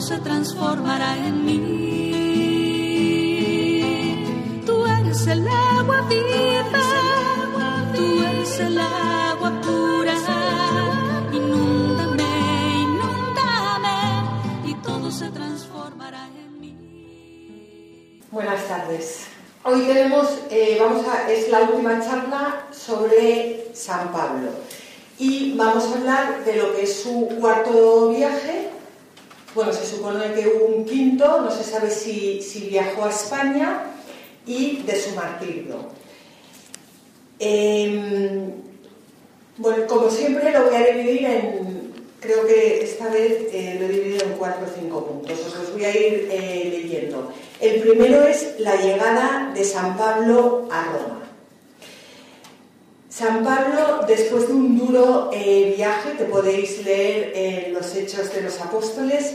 [0.00, 1.60] se transformará en mí.
[4.64, 6.80] Tú eres el agua viva,
[7.94, 10.14] tú eres el agua pura,
[11.32, 12.32] inúndame,
[12.80, 13.98] inúndame
[14.64, 18.20] y todo se transformará en mí.
[18.30, 19.26] Buenas tardes.
[19.64, 24.48] Hoy tenemos, eh, vamos a, es la última charla sobre San Pablo
[25.18, 28.79] y vamos a hablar de lo que es su cuarto viaje.
[29.54, 33.82] Bueno, se supone que hubo un quinto, no se sabe si, si viajó a España
[34.46, 35.76] y de su martirio.
[37.38, 38.52] Em,
[39.56, 43.88] bueno, como siempre lo voy a dividir en, creo que esta vez eh, lo he
[43.88, 47.32] dividido en cuatro o cinco puntos, os los voy a ir eh, leyendo.
[47.60, 51.19] El primero es la llegada de San Pablo a Roma.
[53.10, 58.42] San Pablo, después de un duro eh, viaje, que podéis leer en los Hechos de
[58.42, 59.34] los Apóstoles,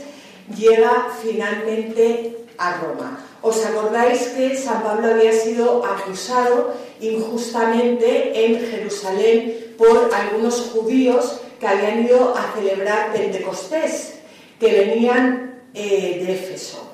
[0.58, 3.20] llega finalmente a Roma.
[3.42, 11.68] ¿Os acordáis que San Pablo había sido acusado injustamente en Jerusalén por algunos judíos que
[11.68, 14.14] habían ido a celebrar Pentecostés,
[14.58, 16.92] que venían eh, de Éfeso?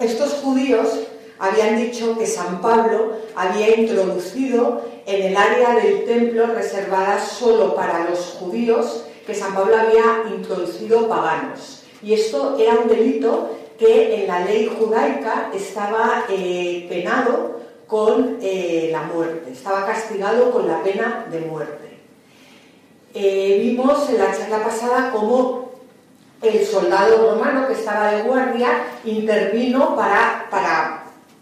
[0.00, 0.88] Estos judíos
[1.38, 8.08] habían dicho que San Pablo había introducido en el área del templo reservada solo para
[8.08, 11.82] los judíos, que San Pablo había introducido paganos.
[12.02, 18.90] Y esto era un delito que en la ley judaica estaba eh, penado con eh,
[18.92, 21.98] la muerte, estaba castigado con la pena de muerte.
[23.14, 25.70] Eh, vimos en la charla pasada cómo
[26.42, 28.68] el soldado romano que estaba de guardia
[29.04, 30.97] intervino para, para,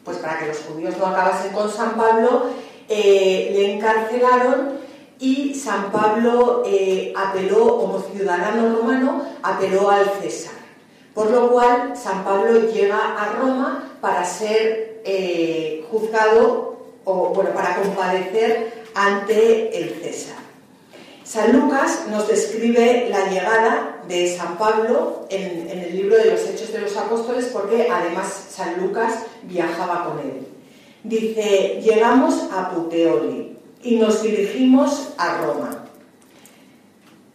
[0.06, 2.44] pues para que los judíos no acabasen con San Pablo,
[2.88, 4.78] eh, le encarcelaron
[5.18, 10.54] y San Pablo eh, apeló, como ciudadano romano, apeló al César.
[11.12, 17.74] Por lo cual San Pablo llega a Roma para ser eh, juzgado o bueno, para
[17.76, 20.36] comparecer ante el César.
[21.24, 26.72] San Lucas nos describe la llegada de San Pablo en, el libro de los Hechos
[26.72, 30.46] de los Apóstoles porque además San Lucas viajaba con él.
[31.02, 35.84] Dice, llegamos a Puteoli y nos dirigimos a Roma.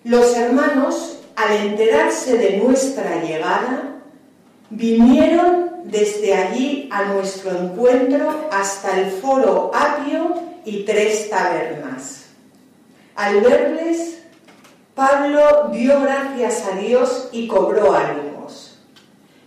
[0.04, 4.02] Los hermanos, al enterarse de nuestra llegada,
[4.70, 12.26] vinieron desde allí a nuestro encuentro hasta el foro Apio y tres tabernas.
[13.16, 14.21] Al verles,
[15.02, 18.78] Pablo dio gracias a Dios y cobró ánimos.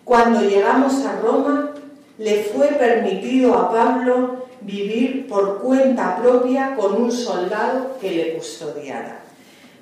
[0.03, 1.71] Cuando llegamos a Roma,
[2.19, 9.21] le fue permitido a Pablo vivir por cuenta propia con un soldado que le custodiara.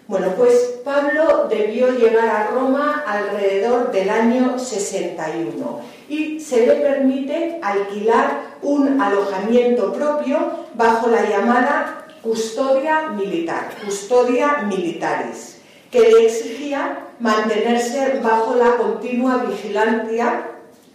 [0.09, 7.59] Bueno, pues Pablo debió llegar a Roma alrededor del año 61 y se le permite
[7.63, 10.37] alquilar un alojamiento propio
[10.75, 15.52] bajo la llamada custodia militar, custodia militaris,
[15.93, 20.49] que le exigía mantenerse bajo la continua vigilancia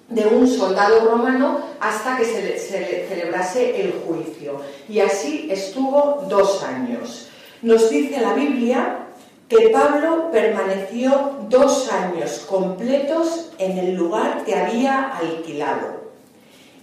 [0.09, 4.59] de un soldado romano hasta que se, le, se le celebrase el juicio.
[4.89, 7.29] Y así estuvo dos años.
[7.61, 9.05] Nos dice la Biblia
[9.47, 16.07] que Pablo permaneció dos años completos en el lugar que había alquilado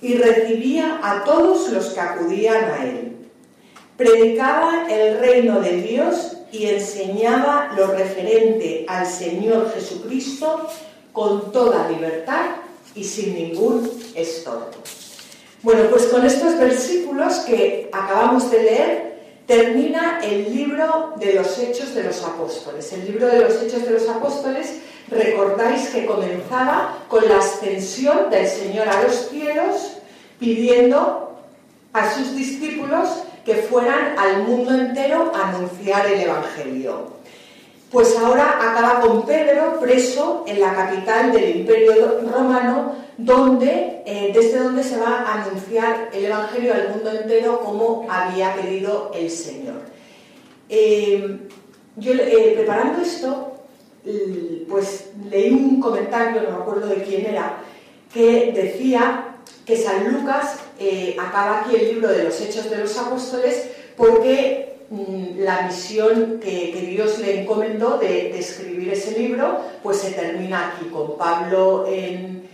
[0.00, 3.16] y recibía a todos los que acudían a él.
[3.96, 10.68] Predicaba el reino de Dios y enseñaba lo referente al Señor Jesucristo
[11.12, 12.46] con toda libertad
[12.94, 14.70] y sin ningún estorbo.
[15.62, 19.14] Bueno, pues con estos versículos que acabamos de leer,
[19.46, 22.92] termina el libro de los Hechos de los Apóstoles.
[22.92, 28.46] El libro de los Hechos de los Apóstoles, recordáis que comenzaba con la ascensión del
[28.46, 29.96] Señor a los cielos,
[30.38, 31.36] pidiendo
[31.92, 33.08] a sus discípulos
[33.44, 37.14] que fueran al mundo entero a anunciar el Evangelio.
[37.90, 44.58] Pues ahora acaba con Pedro preso en la capital del Imperio Romano, donde, eh, desde
[44.58, 49.82] donde se va a anunciar el Evangelio al mundo entero como había pedido el Señor.
[50.68, 51.38] Eh,
[51.96, 53.52] yo, eh, preparando esto,
[54.68, 57.58] pues leí un comentario, no me acuerdo de quién era,
[58.12, 62.96] que decía que San Lucas eh, acaba aquí el libro de los Hechos de los
[62.98, 70.12] Apóstoles porque mm, la misión que, Dios le encomendó de, escribir ese libro, pues se
[70.12, 72.44] termina aquí con Pablo en,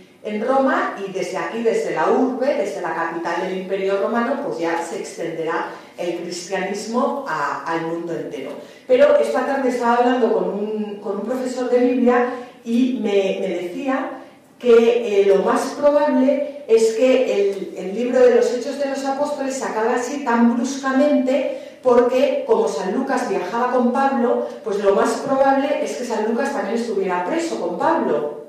[0.47, 4.79] Roma y desde aquí, desde la urbe, desde la capital del Imperio Romano, pues ya
[4.83, 8.51] se extenderá el cristianismo al mundo entero.
[8.87, 12.27] Pero esta tarde estaba hablando con un, profesor de Biblia
[12.63, 14.20] y me, decía
[14.61, 19.55] que eh, lo más probable es que el, libro de los Hechos de los Apóstoles
[19.55, 25.09] se acabe así tan bruscamente porque como San Lucas viajaba con Pablo, pues lo más
[25.21, 28.41] probable es que San Lucas también estuviera preso con Pablo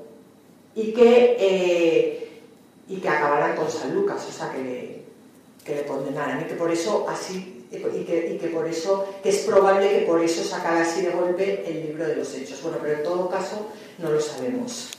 [0.75, 2.41] y que, eh,
[2.87, 5.03] y que acabaran con San Lucas, o sea, que,
[5.65, 9.89] que le condenaran y que por eso así y que, por eso, que es probable
[9.89, 12.61] que por eso sacara así de golpe el libro de los hechos.
[12.61, 13.65] Bueno, pero en todo caso
[13.97, 14.91] no lo sabemos.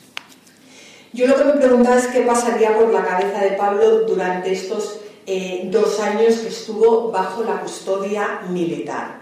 [1.15, 4.99] Yo lo que me preguntaba es qué pasaría por la cabeza de Pablo durante estos
[5.25, 9.21] eh, dos años que estuvo bajo la custodia militar.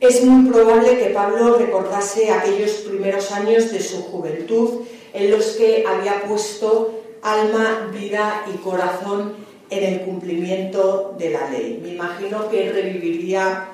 [0.00, 4.80] Es muy probable que Pablo recordase aquellos primeros años de su juventud
[5.12, 9.34] en los que había puesto alma, vida y corazón
[9.70, 11.78] en el cumplimiento de la ley.
[11.80, 13.68] Me imagino que reviviría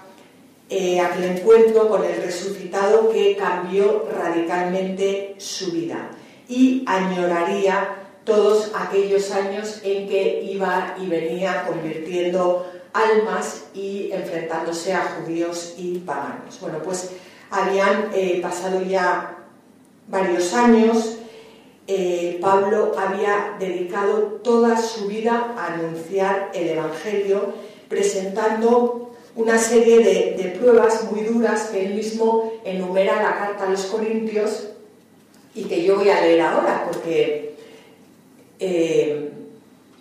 [0.69, 6.19] eh, aquel encuentro con el resucitado que cambió radicalmente su vida
[6.49, 15.03] y añoraría todos aquellos años en que iba y venía convirtiendo almas y enfrentándose a
[15.03, 16.61] judíos y paganos.
[16.61, 17.11] Bueno, pues
[17.50, 19.39] habían eh, pasado ya
[20.09, 21.19] varios años,
[21.87, 27.55] eh, Pablo había dedicado toda su vida a anunciar el Evangelio,
[27.88, 29.99] presentando una serie
[30.37, 34.69] de, pruebas muy duras que él mismo enumera en la carta a los Corintios
[35.54, 37.54] y que yo voy a leer ahora, porque,
[38.58, 39.31] eh,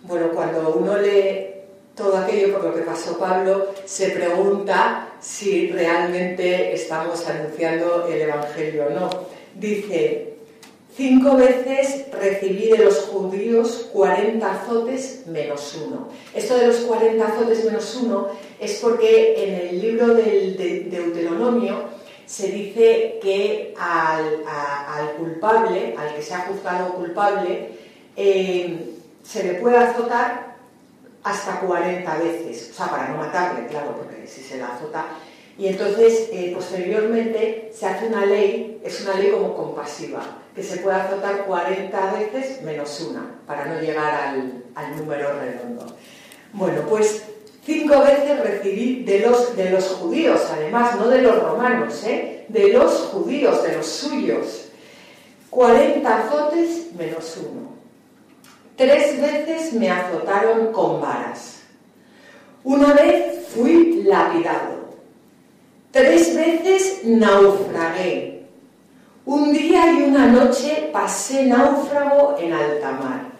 [0.02, 1.46] bueno, cuando uno lee
[1.94, 8.86] todo aquello por lo que pasó Pablo, se pregunta si realmente estamos anunciando el Evangelio
[8.86, 9.10] o no.
[9.54, 10.32] Dice,
[10.94, 16.08] Cinco veces recibí de los judíos 40 azotes menos uno.
[16.34, 18.28] Esto de los 40 azotes menos uno
[18.60, 20.54] es porque en el libro del
[20.90, 21.84] Deuteronomio
[22.26, 27.78] se dice que al, culpable, al que se ha juzgado culpable,
[28.16, 30.56] eh, se le puede azotar
[31.22, 32.70] hasta 40 veces.
[32.70, 35.06] O sea, para no matarle, claro, porque si se le azota
[35.58, 40.22] y entonces, eh, posteriormente, se hace una ley, es una ley como compasiva,
[40.54, 44.14] que se puede azotar 40 veces menos una, para no llegar
[44.74, 45.96] al, número redondo.
[46.54, 47.24] Bueno, pues
[47.64, 52.44] cinco veces recibí de los, de los judíos, además, no de los romanos, ¿eh?
[52.48, 54.68] de los judíos, de los suyos.
[55.50, 57.72] 40 azotes menos uno.
[58.76, 61.62] Tres veces me azotaron con varas.
[62.64, 64.82] Una vez fui lapidado.
[65.90, 68.46] Tres veces naufragué.
[69.24, 73.32] Un día y una noche pasé náufrago en alta mar.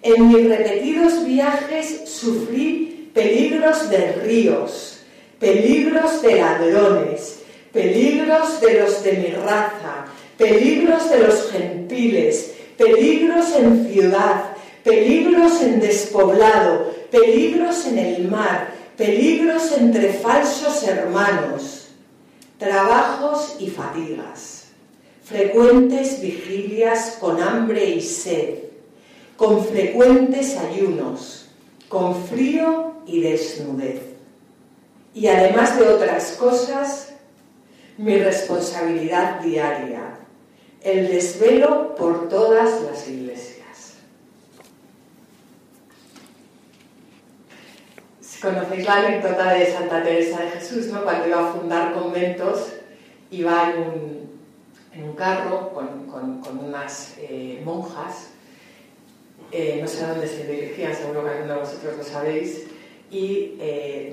[0.00, 4.98] En mis repetidos viajes sufrí peligros de ríos,
[5.38, 7.38] peligros de ladrones,
[7.72, 10.06] peligros de los de mi raza,
[10.36, 19.70] peligros de los gentiles, peligros en ciudad, peligros en despoblado, peligros en el mar, peligros
[19.72, 21.88] entre falsos hermanos,
[22.58, 24.64] trabajos y fatigas,
[25.22, 28.56] frecuentes vigilias con hambre y sed,
[29.36, 31.46] con frecuentes ayunos,
[31.88, 34.00] con frío y desnudez.
[35.14, 37.14] Y además de otras cosas,
[37.96, 40.18] mi responsabilidad diaria,
[40.82, 43.54] el desvelo por todas las iglesias.
[48.42, 51.02] Conocéis la anécdota de Santa Teresa de Jesús, ¿no?
[51.02, 52.74] Cuando iba a fundar conventos,
[53.30, 58.28] iba en un, carro con, unas eh, monjas,
[59.50, 62.64] eh, no sé a dónde se dirigían, seguro que alguno de vosotros lo sabéis,
[63.14, 64.12] y eh,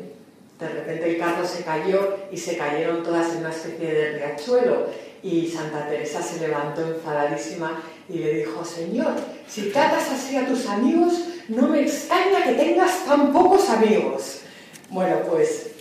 [0.59, 4.85] de repente el carro se cayó y se cayeron todas en una especie de riachuelo.
[5.23, 9.13] Y Santa Teresa se levantó enfadadísima y le dijo, Señor,
[9.47, 11.13] si tratas así a tus amigos,
[11.47, 14.41] no me extraña que tengas tan pocos amigos.
[14.89, 15.71] Bueno, pues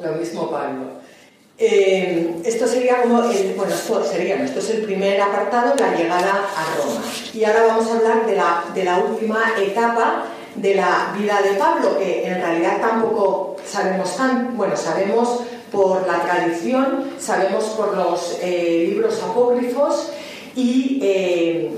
[0.00, 1.06] lo mismo Pablo.
[1.58, 6.44] Eh, esto sería como el, bueno, esto sería, esto es el primer apartado, la llegada
[6.56, 7.02] a Roma.
[7.32, 11.54] Y ahora vamos a hablar de la, de la última etapa de la vida de
[11.58, 18.38] Pablo, que en realidad tampoco sabemos tan, bueno, sabemos por la tradición, sabemos por los
[18.42, 20.10] eh, libros apócrifos
[20.54, 21.70] y eh,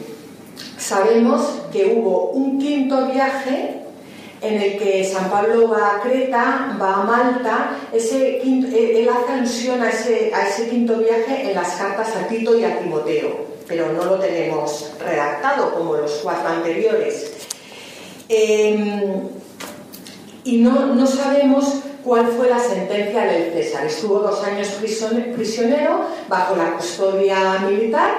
[0.78, 3.82] sabemos que hubo un quinto viaje
[4.40, 9.82] en el que San Pablo va a Creta, va a Malta, ese él hace alusión
[9.82, 13.92] a ese, a ese quinto viaje en las cartas a Tito y a Timoteo, pero
[13.92, 17.37] no lo tenemos redactado como los cuatro anteriores.
[18.28, 19.28] Em,
[20.44, 23.86] y no, no sabemos cuál fue la sentencia del César.
[23.86, 24.68] Estuvo dos años
[25.34, 28.18] prisionero bajo la custodia militar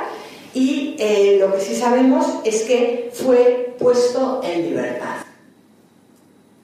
[0.53, 5.17] y eh, lo que sí sabemos es que fue puesto en libertad.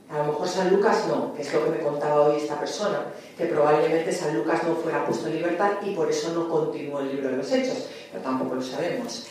[0.10, 3.06] A lo mejor San Lucas no, que es lo que me contaba hoy esta persona,
[3.38, 7.16] que probablemente San Lucas no fuera puesto en libertad y por eso no continuó el
[7.16, 9.26] libro de los Hechos, pero tampoco lo sabemos.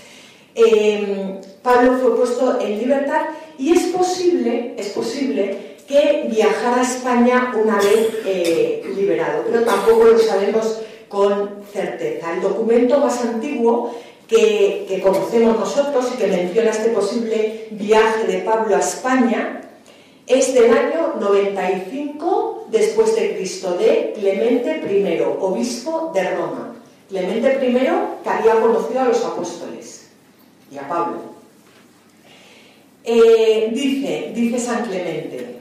[0.54, 3.22] Eh, Pablo fue puesto en libertad
[3.58, 10.04] y es posible, es posible que viajara a España una vez eh, liberado, pero tampoco
[10.04, 12.34] lo sabemos con certeza.
[12.34, 13.94] El documento más antiguo
[14.28, 19.60] que, que, conocemos nosotros y que menciona este posible viaje de Pablo a España
[20.26, 26.76] es del año 95 después de Cristo, de Clemente I, obispo de Roma.
[27.08, 27.72] Clemente I
[28.22, 30.03] que había conocido a los apóstoles
[30.74, 31.20] y a Pablo.
[33.04, 35.58] Eh, dice, dice San Clemente,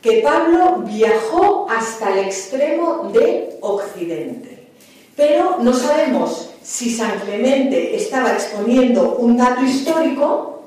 [0.00, 4.68] que Pablo viajó hasta el extremo de Occidente.
[5.16, 10.57] Pero no sabemos si San Clemente estaba exponiendo un dato histórico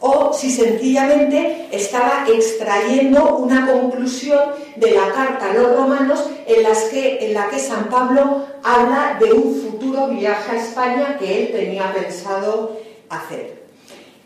[0.00, 4.40] o si sencillamente estaba extrayendo una conclusión
[4.76, 9.18] de la carta a los romanos en, las que, en la que San Pablo habla
[9.18, 12.78] de un futuro viaje a España que él tenía pensado
[13.08, 13.58] hacer.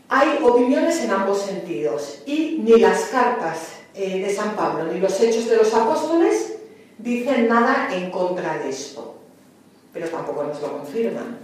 [0.08, 3.58] Hay opiniones en ambos sentidos y ni las cartas
[3.94, 6.54] eh, de San Pablo ni los hechos de los apóstoles
[6.98, 9.14] dicen nada en contra de esto,
[9.92, 11.38] pero tampoco nos lo confirman.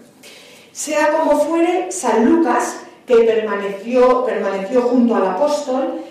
[0.71, 2.77] Sea como fuere, San Lucas
[3.09, 6.03] que permaneció, permaneció junto al apóstol.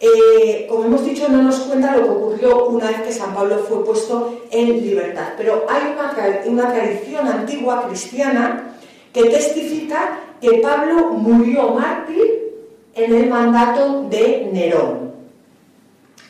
[0.00, 3.58] Eh, como hemos dicho, no nos cuenta lo que ocurrió una vez que San Pablo
[3.68, 6.14] fue puesto en libertad, pero hay una,
[6.46, 8.76] una tradición antigua cristiana
[9.12, 12.54] que testifica que Pablo murió mártir
[12.94, 15.12] en el mandato de Nerón,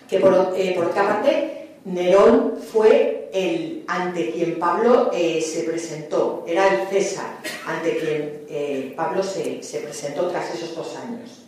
[0.08, 6.44] que por, eh, por otra parte Nerón fue el ante quien Pablo eh, se presentó,
[6.46, 11.42] era el César, ante quien eh, Pablo se, presentó tras esos dos años.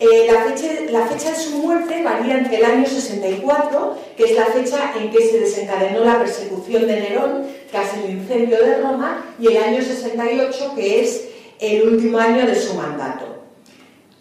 [0.00, 4.32] Eh, la, fecha, la, fecha, de su muerte varía entre el año 64, que es
[4.32, 9.24] la fecha en que se desencadenó la persecución de Nerón tras el incendio de Roma,
[9.40, 11.28] y el año 68, que es
[11.60, 13.38] el último año de su mandato.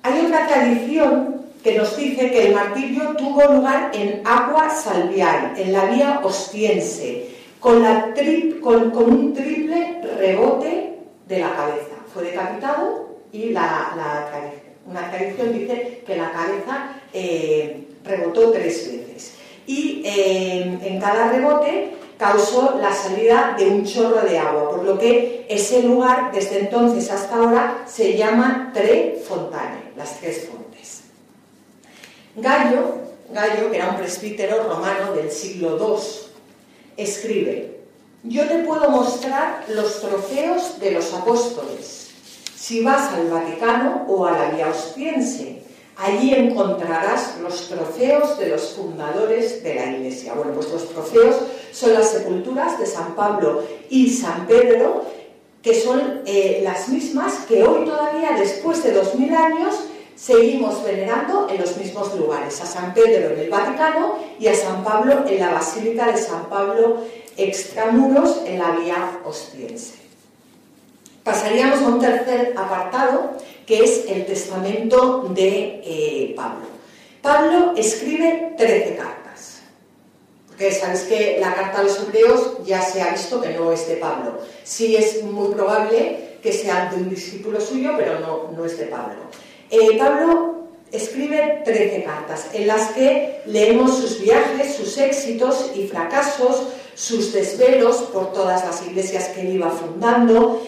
[0.03, 1.36] Hay otra tradición
[1.67, 7.27] que nos dice que el martirio tuvo lugar en Agua Salviar, en la vía ostiense,
[7.59, 10.93] con, un triple rebote
[11.27, 11.95] de la cabeza.
[12.13, 14.31] Fue decapitado y la,
[14.85, 19.33] una tradición dice que la cabeza eh, rebotó tres veces.
[19.65, 24.97] Y eh, en cada rebote causó la salida de un chorro de agua, por lo
[24.97, 30.66] que ese lugar desde entonces hasta ahora se llama Tre Fontane, las tres fontanas.
[32.37, 32.99] Gallo,
[33.33, 36.03] Gallo, que era un presbítero romano del siglo II,
[36.95, 37.79] escribe,
[38.21, 42.09] yo te puedo mostrar los trofeos de los apóstoles.
[42.55, 45.63] Si vas al Vaticano o a la Vía Ostiense,
[45.95, 50.35] allí encontrarás los trofeos de los fundadores de la Iglesia.
[50.35, 51.37] Bueno, pues los trofeos
[51.71, 55.05] son las sepulturas de San Pablo y San Pedro,
[55.63, 59.73] que son eh, las mismas que hoy todavía, después de dos mil años,
[60.17, 64.83] seguimos venerando en los mismos lugares, a San Pedro en el Vaticano y a San
[64.83, 67.03] Pablo en la Basílica de San Pablo
[67.37, 69.93] extramuros en la Vía Ostiense.
[71.23, 73.33] Pasaríamos a un tercer apartado,
[73.65, 76.65] que es el testamento de eh, Pablo.
[77.21, 79.59] Pablo escribe 13 cartas,
[80.47, 83.87] porque sabéis que la carta a los hebreos ya se ha visto que no es
[83.87, 84.39] de Pablo.
[84.63, 88.85] Sí es muy probable que sea de un discípulo suyo, pero no, no es de
[88.85, 89.27] Pablo.
[89.97, 90.57] Pablo
[90.91, 97.97] escribe 13 cartas en las que leemos sus viajes, sus éxitos y fracasos, sus desvelos
[98.13, 100.61] por todas las iglesias que él iba fundando.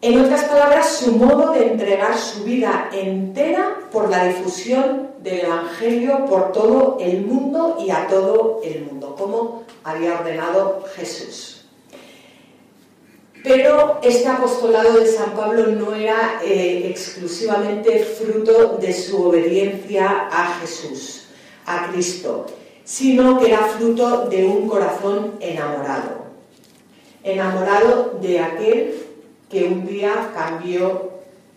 [0.00, 6.24] En otras palabras, su modo de entregar su vida entera por la difusión del Evangelio
[6.26, 11.51] por todo el mundo y a todo el mundo, como había ordenado Jesús.
[13.42, 20.58] Pero este apostolado de San Pablo no era eh, exclusivamente fruto de su obediencia a
[20.60, 21.26] Jesús,
[21.66, 22.46] a Cristo.
[22.84, 26.22] sino que era fruto de un corazón enamorado.
[27.22, 28.94] Enamorado de aquel
[29.48, 31.10] que un día cambió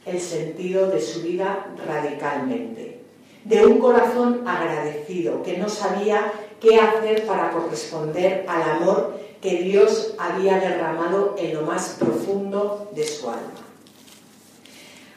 [0.06, 3.02] el sentido de su vida radicalmente.
[3.44, 10.16] De un corazón agradecido, que no sabía qué hacer para corresponder al amor que Dios
[10.18, 13.62] había derramado en lo más profundo de su alma.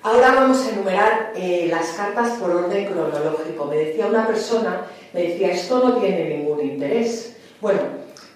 [0.02, 3.64] Ahora vamos a enumerar eh, las cartas por orden cronológico.
[3.64, 4.82] Me decía una persona,
[5.14, 7.36] me decía, esto no tiene ningún interés.
[7.62, 7.80] Bueno,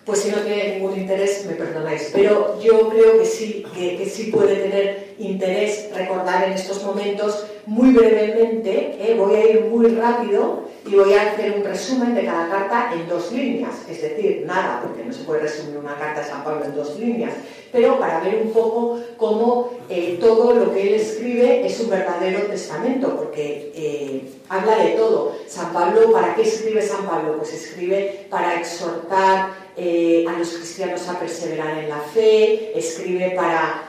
[0.04, 2.10] pues si no tiene ningún interés, me perdonáis.
[2.12, 7.92] Pero yo creo que sí, que, sí puede tener interés recordar en estos momentos muy
[7.92, 12.48] brevemente, eh, voy a ir muy rápido y voy a hacer un resumen de cada
[12.48, 16.26] carta en dos líneas, es decir, nada, porque no se puede resumir una carta de
[16.26, 17.34] San Pablo en dos líneas,
[17.70, 22.46] pero para ver un poco cómo eh, todo lo que él escribe es un verdadero
[22.46, 25.36] testamento, porque eh, habla de todo.
[25.46, 27.38] San Pablo, ¿para qué escribe San Pablo?
[27.38, 33.84] Pues escribe para exhortar, eh, a los cristianos a perseverar en la fe, escribe para,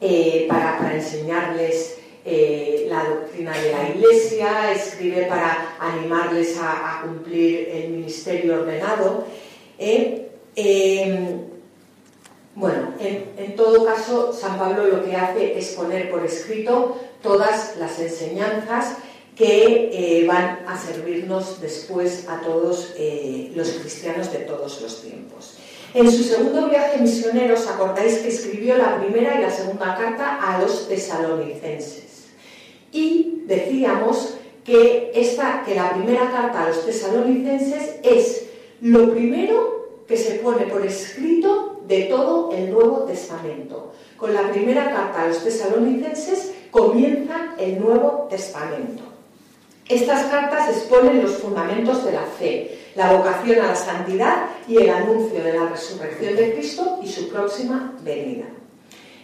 [0.00, 7.90] eh, para, enseñarles eh, la doctrina de la Iglesia, escribe para animarles a, cumplir el
[7.90, 9.24] ministerio ordenado.
[9.78, 10.26] Em,
[12.54, 17.76] bueno, en, en, todo caso, San Pablo lo que hace es poner por escrito todas
[17.78, 18.98] las enseñanzas
[19.42, 25.58] que eh, van a servirnos después a todos eh, los cristianos de todos los tiempos.
[25.94, 30.38] En su segundo viaje misionero, ¿os acordáis que escribió la primera y la segunda carta
[30.40, 32.28] a los tesalonicenses?
[32.92, 38.44] Y decíamos que, esta, que la primera carta a los tesalonicenses es
[38.80, 43.92] lo primero que se pone por escrito de todo el Nuevo Testamento.
[44.16, 49.11] Con la primera carta a los tesalonicenses comienza el Nuevo Testamento.
[49.92, 54.88] Estas cartas exponen los fundamentos de la fe, la vocación a la santidad y el
[54.88, 58.46] anuncio de la resurrección de Cristo y su próxima venida.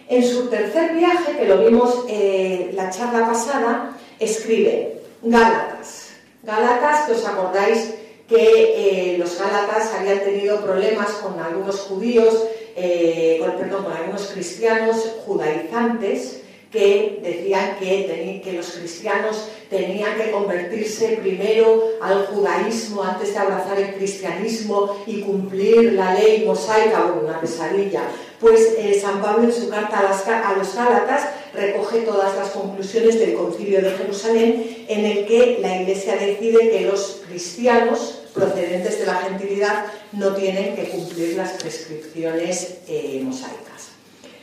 [0.09, 6.11] En su tercer viaje, que lo vimos eh, la charla pasada, escribe Gálatas.
[6.43, 7.95] Gálatas, que os acordáis
[8.29, 12.45] que eh, los Gálatas habían tenido problemas con algunos judíos,
[12.77, 21.85] eh, perdón, con algunos cristianos judaizantes, que decían que, los cristianos tenían que convertirse primero
[22.01, 28.03] al judaísmo antes de abrazar el cristianismo y cumplir la ley mosaica, una pesadilla.
[28.41, 33.19] Pues eh, San Pablo en su carta a, a los Gálatas recoge todas las conclusiones
[33.19, 39.07] del concilio de Jerusalén en el que la Iglesia decide que los cristianos procedentes de
[39.07, 43.78] la gentilidad no tienen que cumplir las prescripciones eh, mosaicas.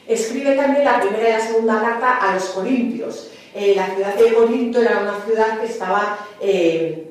[0.07, 3.29] Escribe también la primera y la segunda carta a los corintios.
[3.55, 7.07] Eh, la ciudad de Corinto era una ciudad que estaba eh,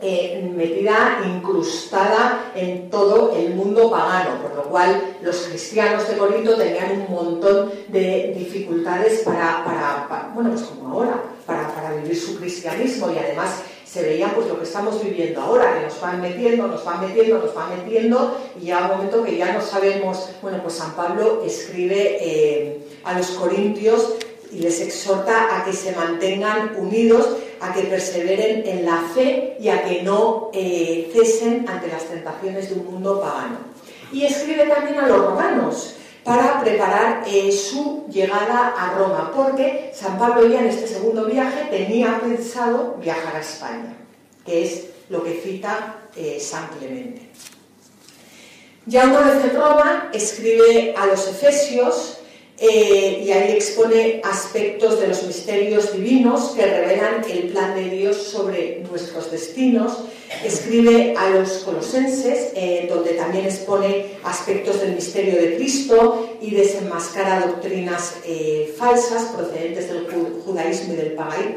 [0.00, 6.56] eh, metida, incrustada en todo el mundo pagano, por lo cual los cristianos de Corinto
[6.56, 13.10] tenían un montón de dificultades para, bueno, pues como ahora, para, para vivir su cristianismo
[13.12, 16.84] y además se veía pues lo que estamos viviendo ahora, que nos van metiendo, nos
[16.84, 20.74] van metiendo, nos van metiendo, y ya un momento que ya no sabemos, bueno, pues
[20.74, 24.14] San Pablo escribe eh, a los corintios
[24.50, 27.28] y les exhorta a que se mantengan unidos,
[27.60, 32.70] a que perseveren en la fe y a que no eh, cesen ante las tentaciones
[32.70, 33.58] de un mundo pagano.
[34.12, 40.18] Y escribe también a los romanos, para preparar eh, su llegada a Roma, porque San
[40.18, 43.94] Pablo ya en este segundo viaje tenía pensado viajar a España,
[44.46, 47.28] que es lo que cita eh, San Clemente.
[48.86, 52.18] Ya una vez en Roma, escribe a los Efesios
[52.56, 58.16] eh, y ahí expone aspectos de los misterios divinos que revelan el plan de Dios
[58.16, 59.98] sobre nuestros destinos.
[60.44, 67.44] Escribe a los colosenses, eh, donde también expone aspectos del misterio de Cristo y desenmascara
[67.46, 70.06] doctrinas eh, falsas procedentes del
[70.44, 71.12] judaísmo y del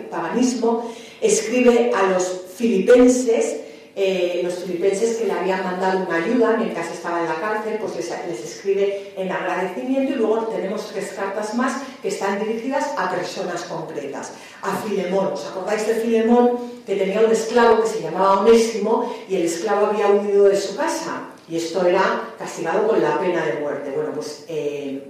[0.10, 0.92] paganismo.
[1.22, 3.58] Escribe a los filipenses,
[4.00, 7.96] eh, los filipenses que le habían mandado una ayuda mientras estaba en la cárcel, pues
[7.96, 13.64] les, escribe en agradecimiento y luego tenemos tres cartas más que están dirigidas a personas
[13.64, 14.34] concretas.
[14.62, 19.38] A Filemón, ¿os acordáis de Filemón que tenía un esclavo que se llamaba Onésimo y
[19.38, 23.54] el esclavo había huido de su casa y esto era castigado con la pena de
[23.54, 23.90] muerte?
[23.96, 25.08] Bueno, pues eh,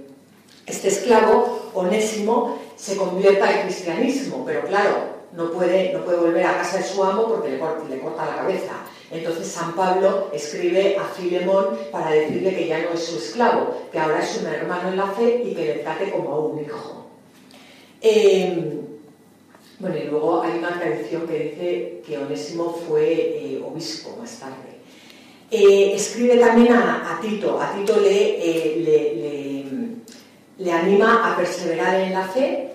[0.64, 6.58] este esclavo, Onésimo, se convierte al cristianismo, pero claro, no puede, no puede volver a
[6.58, 8.72] casa de su amo porque le corta, le corta la cabeza.
[9.10, 13.98] Entonces San Pablo escribe a Filemón para decirle que ya no es su esclavo, que
[13.98, 17.06] ahora es un hermano en la fe y que le trate como a un hijo.
[18.00, 18.80] Em,
[19.78, 24.78] bueno, y luego hay una tradición que dice que Onésimo fue eh, obispo más tarde.
[25.50, 27.60] Eh, escribe también a, Tito.
[27.60, 29.64] A Tito eh, le,
[30.58, 32.72] le, anima a perseverar en la fe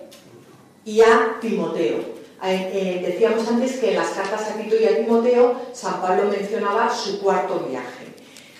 [0.83, 2.12] y a Timoteo.
[2.45, 6.93] Eh, decíamos antes que en las cartas a Tito y a Timoteo San Pablo mencionaba
[6.93, 8.07] su cuarto viaje.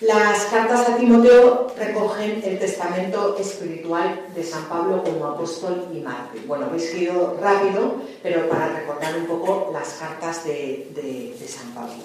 [0.00, 6.46] Las cartas a Timoteo recogen el testamento espiritual de San Pablo como apóstol y mártir.
[6.46, 12.02] Bueno, he escrito rápido, pero para recordar un poco las cartas de San Pablo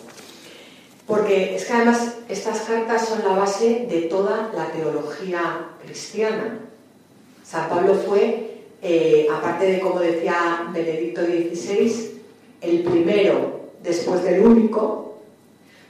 [1.09, 6.59] porque es que además estas cartas son la base de toda la teología cristiana.
[7.43, 8.48] San Pablo fue,
[8.81, 12.21] eh, aparte de, como decía Benedicto XVI,
[12.61, 15.19] el primero después del único,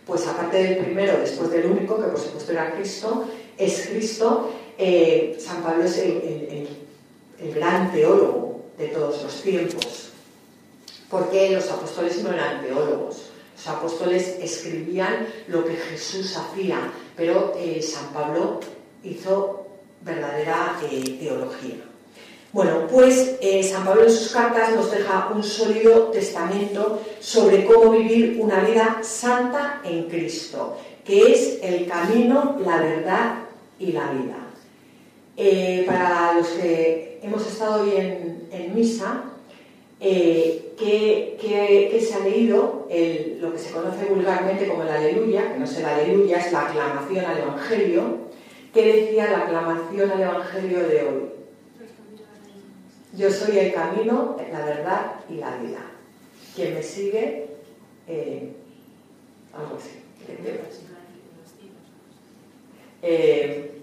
[0.05, 3.25] pues aparte del primero después del único, que por supuesto era Cristo,
[3.57, 6.67] es Cristo, eh, San Pablo es el,
[7.41, 10.11] el gran teólogo de todos los tiempos,
[11.09, 16.79] porque los apóstoles no eran teólogos los apóstoles escribían lo que Jesús hacía,
[17.17, 18.61] pero eh, San Pablo
[19.03, 19.67] hizo
[20.01, 20.79] verdadera
[21.19, 21.88] teología.
[22.51, 27.91] Bueno, pues eh, San Pablo en sus cartas nos deja un sólido testamento sobre cómo
[27.91, 33.35] vivir una vida santa en Cristo, que es el camino, la verdad
[33.77, 34.37] y la vida.
[35.85, 39.23] para los que hemos estado hoy en misa,
[40.01, 40.73] eh,
[41.99, 42.87] se ha leído
[43.39, 46.61] lo que se conoce vulgarmente como el aleluya, que no es el aleluya, es la
[46.61, 48.01] aclamación al Evangelio,
[48.73, 51.38] que decía la aclamación al Evangelio de hoy.
[53.19, 55.81] Yo soy el camino, la verdad y la vida.
[56.55, 57.47] Quien me sigue,
[58.07, 58.53] eh,
[59.53, 59.99] algo así.
[63.01, 63.81] Eh,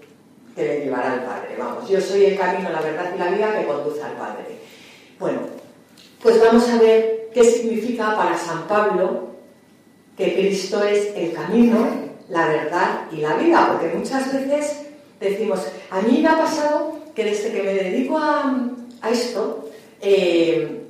[0.55, 1.55] que le llevará al Padre.
[1.55, 4.57] Vamos, yo soy el camino, la verdad y la vida que conduce al Padre.
[5.19, 5.41] Bueno,
[6.23, 9.27] pues vamos a ver qué significa para San Pablo
[10.17, 11.87] que Cristo es el camino,
[12.29, 14.87] la verdad y la vida, porque muchas veces
[15.19, 18.71] decimos, a mí me ha pasado que desde que me dedico a,
[19.03, 19.69] esto,
[20.01, 20.83] eh,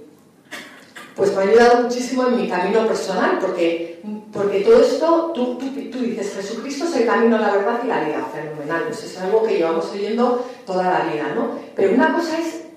[1.15, 5.99] pues me ha ayudado muchísimo en mi camino personal, porque, porque todo esto, tú, tú,
[5.99, 9.57] dices, Jesucristo es el camino, la verdad y la vida, fenomenal, pues es algo que
[9.57, 11.59] llevamos oyendo toda la vida, ¿no?
[11.75, 12.67] Pero una cosa es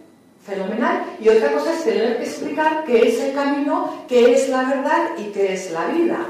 [0.45, 1.05] fenomenal.
[1.21, 5.11] Y otra cosa es tener que explicar qué es el camino, qué es la verdad
[5.19, 6.27] y qué es la vida.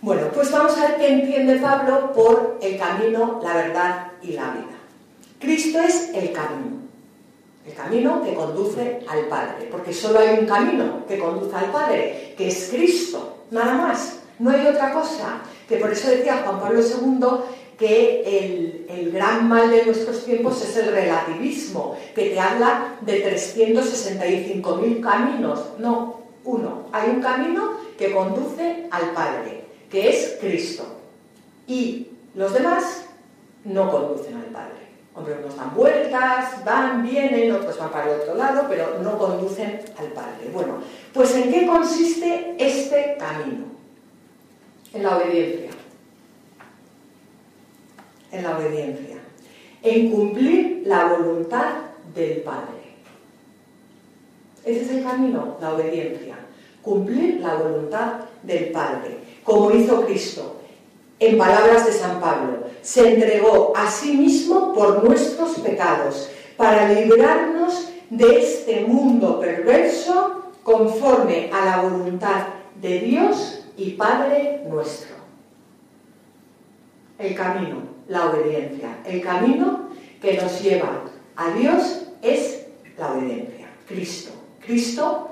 [0.00, 4.50] Bueno, pues vamos a ver qué entiende Pablo por el camino, la verdad y la
[4.50, 4.76] vida.
[5.40, 6.82] Cristo es el camino,
[7.66, 12.34] el camino que conduce al Padre, porque solo hay un camino que conduce al Padre,
[12.36, 15.40] que es Cristo, nada más, no hay otra cosa.
[15.68, 17.26] Que por eso decía Juan Pablo II
[17.78, 25.00] que el, gran mal de nuestros tiempos es el relativismo, que te habla de 365.000
[25.00, 25.60] caminos.
[25.78, 26.86] No, uno.
[26.92, 30.84] Hay un camino que conduce al Padre, que es Cristo.
[31.66, 33.06] Y los demás
[33.64, 34.83] no conducen al Padre.
[35.14, 39.80] Hombre, unos dan vueltas, van, vienen, otros van para el otro lado, pero no conducen
[39.96, 40.50] al Padre.
[40.52, 40.78] Bueno,
[41.12, 43.66] pues ¿en qué consiste este camino?
[44.92, 45.70] En la obediencia
[48.34, 49.16] en la obediencia,
[49.82, 51.74] en cumplir la voluntad
[52.14, 52.82] del Padre.
[54.64, 56.36] Ese es el camino, la obediencia,
[56.82, 60.53] cumplir la voluntad del Padre, como hizo Cristo.
[61.20, 67.88] En palabras de San Pablo, se entregó a sí mismo por nuestros pecados, para librarnos
[68.10, 72.46] de este mundo perverso conforme a la voluntad
[72.80, 75.14] de Dios y Padre nuestro.
[77.18, 78.98] El camino, la obediencia.
[79.04, 79.88] El camino
[80.20, 81.02] que nos lleva
[81.36, 82.66] a Dios es
[82.98, 83.68] la obediencia.
[83.86, 84.30] Cristo.
[84.64, 85.30] Cristo,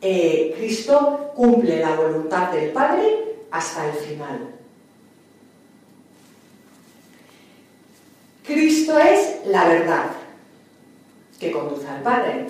[0.00, 4.59] eh, Cristo cumple la voluntad del Padre hasta el final.
[8.52, 10.06] Cristo es la verdad
[11.38, 12.48] que conduce al Padre.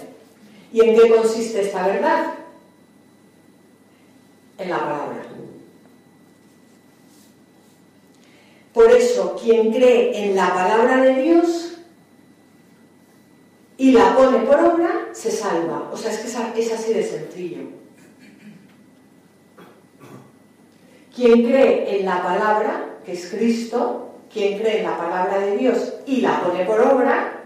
[0.72, 2.34] ¿Y en qué consiste esta verdad?
[4.58, 5.22] En la palabra.
[8.72, 11.78] Por eso, quien cree en la palabra de Dios
[13.76, 15.90] y la pone por obra, se salva.
[15.92, 17.62] O sea, es que es así de sencillo.
[21.14, 25.94] Quien cree en la palabra, que es Cristo, quien cree en la palabra de Dios
[26.06, 27.42] y la pone por obra,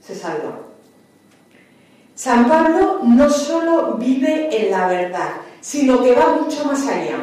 [0.00, 0.58] se salva.
[2.14, 7.22] San Pablo no solo vive en la verdad, sino que va mucho más allá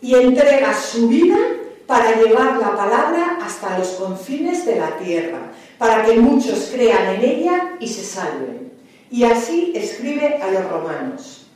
[0.00, 1.36] y entrega su vida
[1.86, 5.38] para llevar la palabra hasta los confines de la tierra,
[5.78, 8.72] para que muchos crean en ella y se salven.
[9.10, 11.46] Y así escribe a los romanos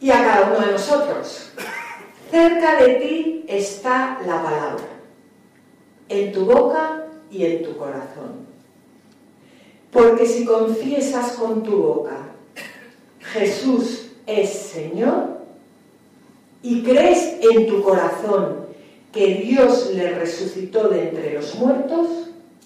[0.00, 1.52] y a cada uno de nosotros.
[2.30, 4.84] Cerca de ti está la palabra,
[6.08, 8.46] en tu boca y en tu corazón.
[9.90, 12.18] Porque si confiesas con tu boca,
[13.20, 15.38] Jesús es Señor,
[16.62, 18.66] y crees en tu corazón
[19.12, 22.08] que Dios le resucitó de entre los muertos,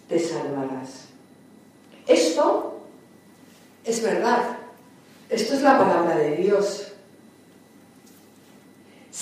[0.08, 1.06] te salvarás.
[2.06, 2.80] Esto
[3.84, 4.58] es verdad.
[5.30, 6.91] Esto es la palabra de Dios.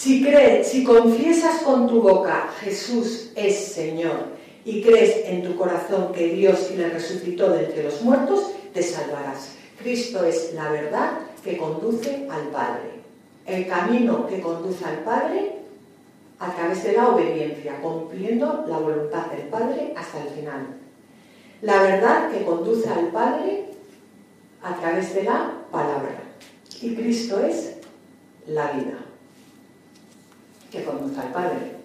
[0.00, 4.28] Si crees, si confiesas con tu boca Jesús es Señor
[4.64, 9.56] y crees en tu corazón que Dios le resucitó de entre los muertos, te salvarás.
[9.78, 13.02] Cristo es la verdad que conduce al Padre.
[13.44, 15.56] El camino que conduce al Padre
[16.38, 20.78] a través de la obediencia, cumpliendo la voluntad del Padre hasta el final.
[21.60, 23.66] La verdad que conduce al Padre
[24.62, 26.22] a través de la palabra.
[26.80, 27.74] Y Cristo es
[28.46, 29.09] la vida
[30.70, 31.76] que conduce al Padre.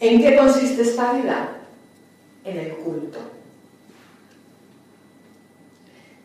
[0.00, 1.48] ¿En qué consiste esta vida?
[2.44, 3.18] En el culto.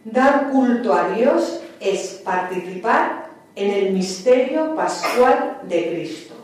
[0.04, 6.36] Dar culto a Dios es participar en el misterio pascual de Cristo.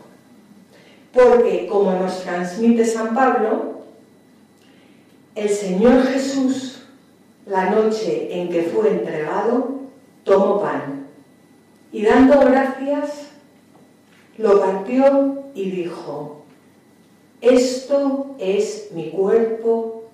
[1.12, 3.82] Porque, como nos transmite San Pablo,
[5.34, 6.82] el Señor Jesús,
[7.46, 9.80] la noche en que fue entregado,
[10.24, 11.06] tomó pan
[11.92, 13.27] y dando gracias,
[14.38, 16.42] lo partió y dijo,
[17.40, 20.04] esto es mi cuerpo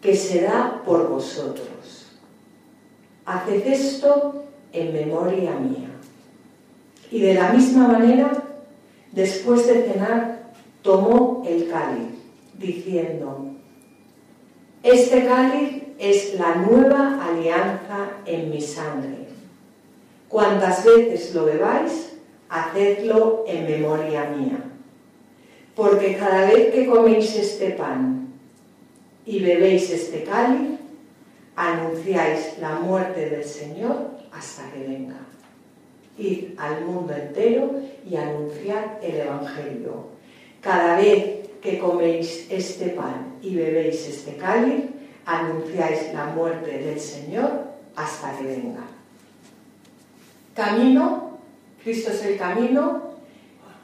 [0.00, 2.06] que se da por vosotros.
[3.24, 5.90] Haced esto en memoria mía.
[7.10, 8.32] Y de la misma manera,
[9.12, 10.42] después de cenar,
[10.80, 12.08] tomó el cáliz,
[12.58, 13.50] diciendo,
[14.82, 19.28] este cáliz es la nueva alianza en mi sangre.
[20.28, 22.11] Cuantas veces lo bebáis,
[22.52, 24.58] hacedlo en memoria mía.
[25.74, 28.28] Porque cada vez que coméis este pan
[29.24, 30.78] y bebéis este cáliz,
[31.56, 35.16] anunciáis la muerte del Señor hasta que venga
[36.18, 40.08] id al mundo entero y anunciar el Evangelio.
[40.60, 44.84] Cada vez que coméis este pan y bebéis este cáliz,
[45.24, 47.64] anunciáis la muerte del Señor
[47.96, 48.84] hasta que venga.
[50.54, 51.31] Camino,
[51.84, 53.02] Cristo es el camino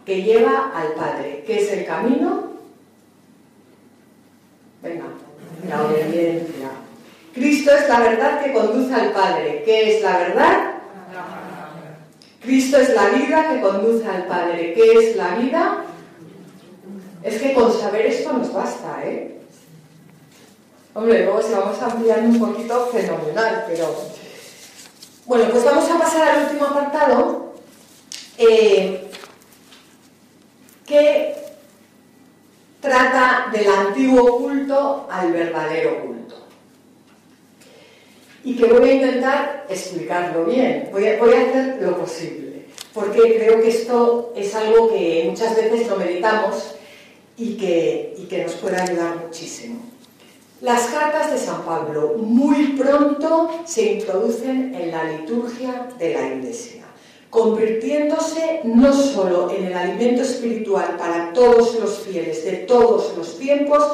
[0.04, 1.44] que lleva al Padre.
[1.46, 2.48] ¿Qué es el camino?
[4.82, 5.04] Venga,
[5.68, 6.70] la obediencia.
[7.34, 9.62] Cristo es la verdad que conduce al Padre.
[9.64, 10.74] ¿Qué es la verdad?
[12.40, 14.72] Cristo es la vida que conduce al Padre.
[14.74, 15.84] ¿Qué es la vida?
[17.22, 19.40] Es que con saber esto nos basta, ¿eh?
[20.94, 23.94] Hombre, luego si vamos ampliando un poquito, fenomenal, pero...
[25.26, 27.47] Bueno, pues vamos a pasar al último apartado,
[28.38, 29.10] eh,
[30.86, 31.34] que
[32.80, 36.18] trata del antiguo culto al verdadero culto
[38.44, 40.88] y que voy a intentar explicarlo bien.
[40.92, 45.96] Voy a, hacer lo posible, porque creo que esto es algo que muchas veces lo
[45.96, 46.76] meditamos
[47.36, 49.80] y que, y que nos puede ayudar muchísimo.
[50.60, 56.84] Las cartas de San Pablo muy pronto se introducen en la liturgia de la Iglesia,
[57.30, 63.84] convirtiéndose no solo en el alimento espiritual para todos los fieles de todos los tiempos,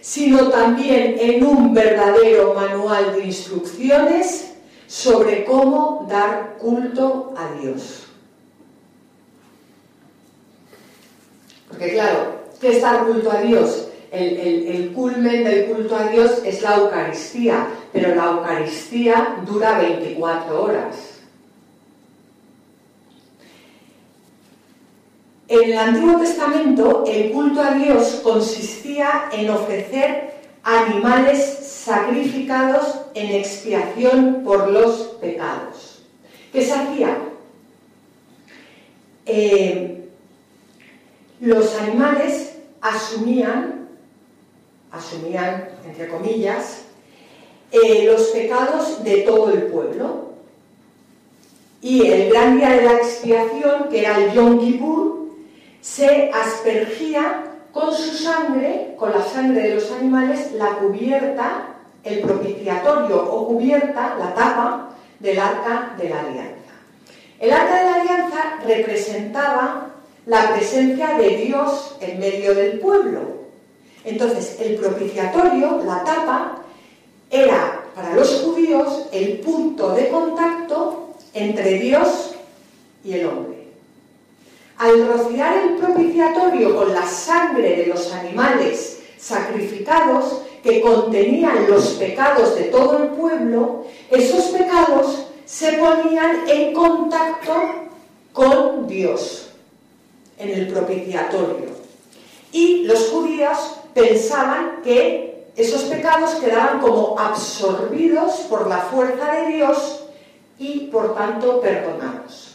[0.00, 4.52] sino también en un verdadero manual de instrucciones
[4.86, 8.06] sobre cómo dar culto a Dios.
[11.68, 13.86] Porque claro, ¿qué es dar culto a Dios?
[14.10, 21.09] El, culmen del culto a Dios es la Eucaristía, pero la Eucaristía dura 24 horas.
[25.50, 30.32] En el Antiguo Testamento el culto a Dios consistía en ofrecer
[30.62, 36.04] animales sacrificados en expiación por los pecados.
[36.52, 37.18] ¿Qué se hacía?
[39.26, 40.08] Eh,
[41.40, 43.88] los animales asumían,
[44.92, 46.82] asumían, entre comillas,
[47.72, 50.30] eh, los pecados de todo el pueblo.
[51.82, 55.19] Y el gran día de la expiación, que era el Yom Kippur,
[55.80, 63.32] se aspergía con su sangre, con la sangre de los animales, la cubierta, el propiciatorio
[63.32, 66.72] o cubierta, la tapa del arca de la alianza.
[67.38, 69.90] El arca de la alianza representaba
[70.26, 73.20] la presencia de Dios en medio del pueblo.
[74.04, 76.56] Entonces, el propiciatorio, la tapa,
[77.30, 82.34] era para los judíos el punto de contacto entre Dios
[83.04, 83.59] y el hombre.
[84.80, 92.54] Al rociar el propiciatorio con la sangre de los animales sacrificados que contenían los pecados
[92.54, 97.52] de todo el pueblo, esos pecados se ponían en contacto
[98.32, 99.50] con Dios
[100.38, 101.68] en el propiciatorio.
[102.50, 103.58] Y los judíos
[103.92, 110.04] pensaban que esos pecados quedaban como absorbidos por la fuerza de Dios
[110.58, 112.49] y por tanto perdonados.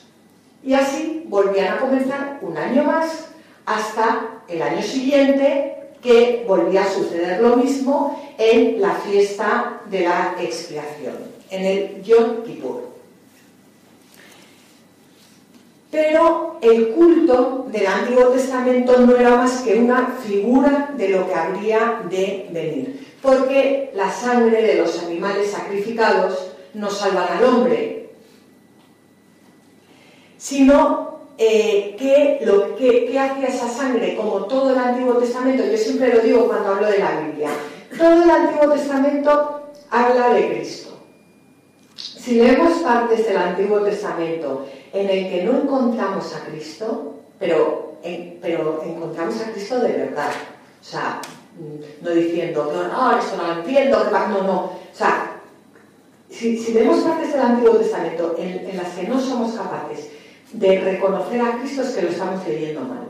[0.66, 3.28] Y así volvían a comenzar un año más
[3.66, 10.36] hasta el año siguiente que volvía a suceder lo mismo en la fiesta de la
[10.40, 11.18] expiación,
[11.52, 12.90] en el Yom Kippur.
[15.92, 21.34] Pero el culto del Antiguo Testamento no era más que una figura de lo que
[21.34, 28.05] habría de venir, porque la sangre de los animales sacrificados no salvan al hombre,
[30.46, 36.14] sino eh, que lo que, hacía esa sangre, como todo el Antiguo Testamento, yo siempre
[36.14, 37.50] lo digo cuando hablo de la Biblia,
[37.98, 41.00] todo el Antiguo Testamento habla de Cristo.
[41.96, 47.96] Si leemos partes del Antiguo Testamento en el que no encontramos a Cristo, pero,
[48.40, 50.30] pero encontramos a Cristo de verdad,
[50.80, 51.22] o sea,
[52.02, 55.42] no diciendo, no, esto no lo entiendo, no, no, o sea,
[56.30, 60.12] si, si leemos partes del Antiguo Testamento en, en las que no somos capaces
[60.60, 63.08] de reconocer a Cristo es que lo estamos leyendo mal.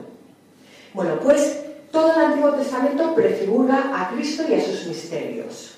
[0.94, 5.76] Bueno, pues todo el Antiguo Testamento prefigura a Cristo y a sus misterios.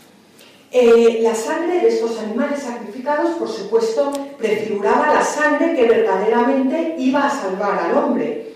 [0.71, 7.25] Eh, la sangre de estos animales sacrificados, por supuesto, prefiguraba la sangre que verdaderamente iba
[7.25, 8.53] a salvar al hombre,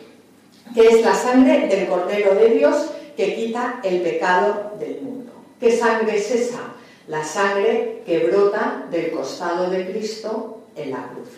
[0.73, 5.31] que es la sangre del Cordero de Dios que quita el pecado del mundo.
[5.59, 6.59] ¿Qué sangre es esa?
[7.07, 11.29] La sangre que brota del costado de Cristo en la cruz.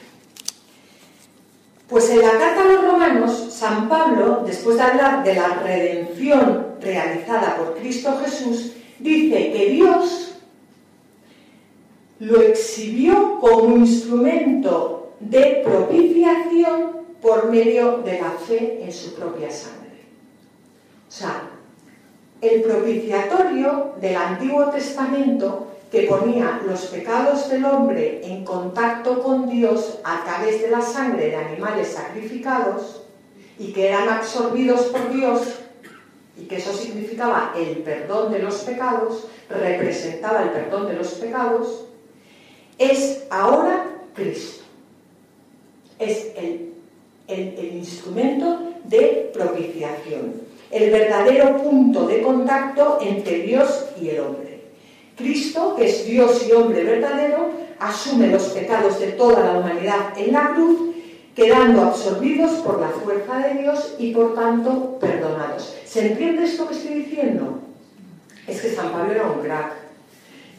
[1.93, 6.69] Pues en la carta a los romanos, San Pablo, después de hablar de la redención
[6.81, 10.33] realizada por Cristo Jesús, dice que Dios
[12.17, 20.01] lo exhibió como instrumento de propiciación por medio de la fe en su propia sangre.
[21.07, 21.43] O sea,
[22.41, 25.62] el propiciatorio del Antiguo Testamento
[25.93, 31.27] que ponía los pecados del hombre en contacto con Dios a través de la sangre
[31.27, 33.03] de animales sacrificados
[33.59, 35.59] y que eran absorbidos por Dios
[36.35, 41.85] y que eso significaba el perdón de los pecados, representaba el perdón de los pecados,
[42.79, 44.63] es ahora Cristo.
[45.99, 46.71] Es el,
[47.75, 54.42] instrumento de propiciación, el verdadero punto de contacto entre Dios y el hombre.
[55.15, 60.33] Cristo, que es Dios y hombre verdadero, asume los pecados de toda la humanidad en
[60.33, 60.95] la cruz,
[61.35, 65.75] quedando absorbidos por la fuerza de Dios y por tanto perdonados.
[65.85, 67.59] ¿Se entiende esto que estoy diciendo?
[68.47, 69.83] Es que San Pablo era un crack.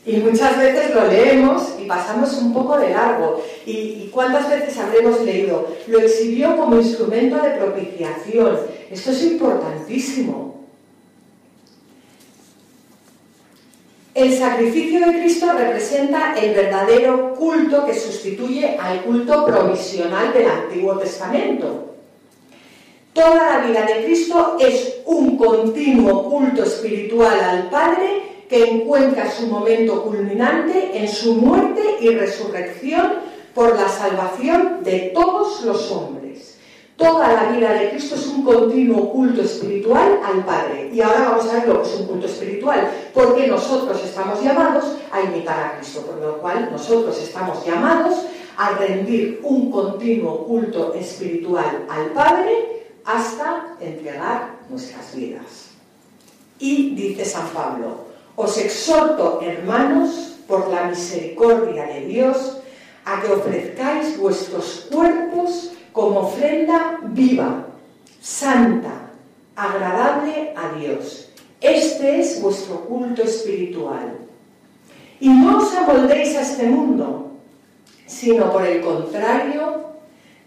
[0.06, 3.42] Y muchas veces lo leemos y pasamos un poco de largo.
[3.64, 5.66] ¿Y, cuántas veces habremos leído?
[5.86, 8.58] Lo exhibió como instrumento de propiciación.
[8.90, 10.63] Esto es importantísimo.
[14.14, 20.96] El sacrificio de Cristo representa el verdadero culto que sustituye al culto provisional del Antiguo
[20.98, 21.96] Testamento.
[23.12, 29.48] Toda la vida de Cristo es un continuo culto espiritual al Padre que encuentra su
[29.48, 33.14] momento culminante en su muerte y resurrección
[33.52, 36.23] por la salvación de todos los hombres.
[36.96, 40.90] Toda la vida de Cristo es un continuo culto espiritual al Padre.
[40.92, 44.84] Y ahora vamos a ver lo que es un culto espiritual, porque nosotros estamos llamados
[45.10, 48.26] a imitar a Cristo, por lo cual nosotros estamos llamados
[48.56, 55.70] a rendir un continuo culto espiritual al Padre hasta entregar nuestras vidas.
[56.60, 58.04] Y dice San Pablo,
[58.36, 62.58] os exhorto, hermanos, por la misericordia de Dios,
[63.04, 67.66] a que ofrezcáis vuestros cuerpos como ofrenda viva,
[68.20, 69.12] santa,
[69.54, 71.30] agradable a Dios.
[71.60, 74.18] Este es vuestro culto espiritual.
[75.20, 77.30] Y no os amoldéis a este mundo,
[78.06, 79.84] sino por el contrario,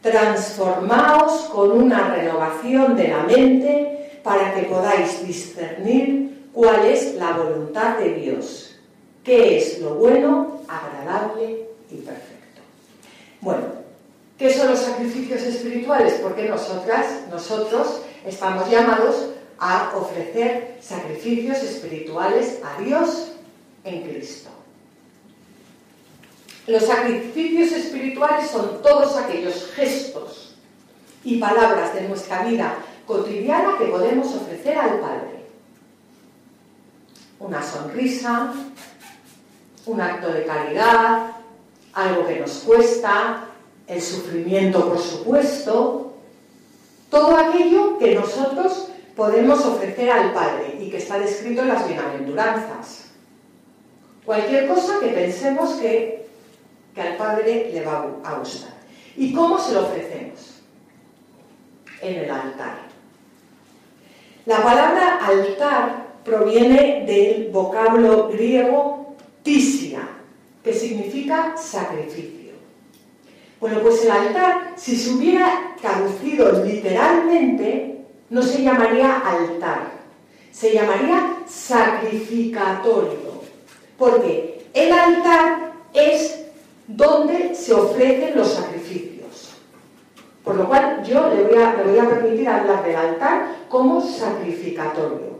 [0.01, 7.97] transformaos con una renovación de la mente para que podáis discernir cuál es la voluntad
[7.99, 8.76] de Dios,
[9.24, 12.61] qué es lo bueno, agradable y perfecto.
[13.39, 13.86] Bueno,
[14.38, 16.13] ¿qué son los sacrificios espirituales?
[16.21, 19.29] Porque nosotras, nosotros estamos llamados
[19.59, 23.31] a ofrecer sacrificios espirituales a Dios
[23.83, 24.49] en Cristo.
[26.67, 30.55] Los sacrificios espirituales son todos aquellos gestos
[31.23, 32.75] y palabras de nuestra vida
[33.05, 35.45] cotidiana que podemos ofrecer al Padre.
[37.39, 38.53] Una sonrisa,
[39.85, 41.31] un acto de caridad,
[41.93, 43.45] algo que nos cuesta,
[43.88, 46.13] el sufrimiento, por supuesto,
[47.09, 53.05] todo aquello que nosotros podemos ofrecer al Padre y que está descrito en las bienaventuranzas.
[54.25, 56.27] Cualquier cosa que pensemos que,
[56.93, 58.73] que al Padre le va a gustar.
[59.15, 60.61] ¿Y cómo se lo ofrecemos?
[62.01, 62.77] En el altar.
[64.45, 70.07] La palabra altar proviene del vocablo griego tisia,
[70.63, 72.36] que significa sacrificio.
[73.60, 79.91] Bueno, pues el altar, si se hubiera traducido literalmente, no se llamaría altar,
[80.51, 83.41] se llamaría sacrificatorio,
[83.97, 86.45] porque el altar es
[86.88, 89.55] donde se ofrecen los sacrificios.
[90.43, 95.39] Por lo cual yo le voy a, voy a permitir hablar del altar como sacrificatorio,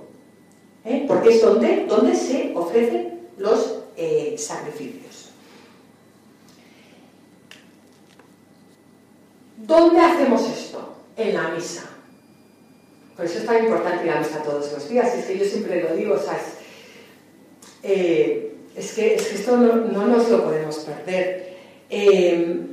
[0.84, 1.06] ¿eh?
[1.08, 5.17] porque es donde, donde se ofrecen los eh, sacrificios.
[9.58, 10.96] ¿Dónde hacemos esto?
[11.18, 11.84] En la misa.
[13.16, 15.14] Por eso es tan importante ir a misa todos los días.
[15.16, 16.54] Es que yo siempre lo digo, o sea, es,
[17.82, 18.56] eh,
[18.96, 21.58] que, esto no, nos lo podemos perder.
[21.90, 22.68] Eh,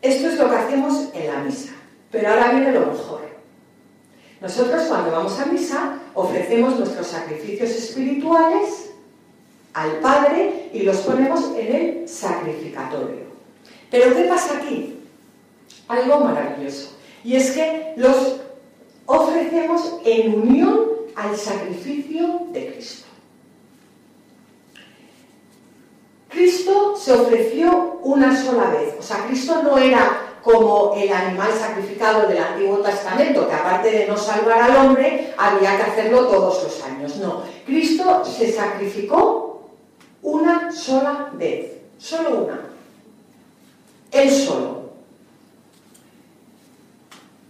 [0.00, 1.72] esto es lo que hacemos en la misa.
[2.12, 3.26] Pero ahora viene lo mejor.
[4.40, 8.90] Nosotros cuando vamos a misa ofrecemos nuestros sacrificios espirituales
[9.72, 13.26] al Padre y los ponemos en el sacrificatorio.
[13.90, 14.95] Pero ¿qué pasa aquí?
[15.88, 16.90] Algo maravilloso.
[17.24, 18.36] Y es que los
[19.06, 23.06] ofrecemos en unión al sacrificio de Cristo.
[26.28, 28.94] Cristo se ofreció una sola vez.
[28.98, 34.06] O sea, Cristo no era como el animal sacrificado del Antiguo Testamento, que aparte de
[34.06, 37.16] no salvar al hombre, había que hacerlo todos los años.
[37.16, 39.70] No, Cristo se sacrificó
[40.22, 42.60] una sola vez, solo una.
[44.12, 44.85] Él solo.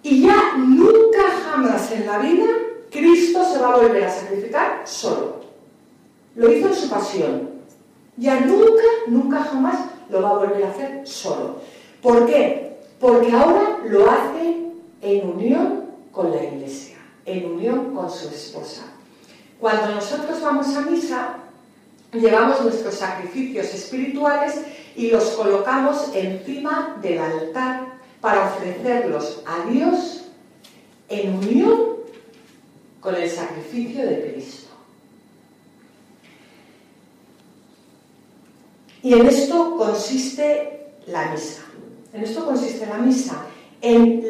[0.07, 2.47] Y ya nunca jamás en la vida
[2.93, 5.41] Cristo se va a volver a sacrificar solo.
[6.37, 7.51] Lo hizo en su pasión.
[8.17, 11.57] Ya nunca, nunca jamás lo va a volver a hacer solo.
[12.01, 12.77] ¿Por qué?
[13.01, 14.71] Porque ahora lo hace
[15.03, 18.85] en unión con la iglesia, en unión con su esposa.
[19.59, 21.35] Cuando nosotros vamos a misa,
[22.13, 24.55] llevamos nuestros sacrificios espirituales
[24.95, 30.25] y los colocamos encima del altar para ofrecerlos a Dios
[31.09, 31.97] en unión
[33.01, 34.67] con el sacrificio de Cristo.
[39.03, 41.63] Y en esto consiste la misa.
[42.13, 43.47] En esto consiste la misa,
[43.81, 44.25] en,